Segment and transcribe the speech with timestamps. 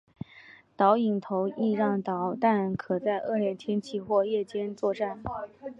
[0.75, 5.21] 导引头亦让导弹可在恶劣天气或夜间作战。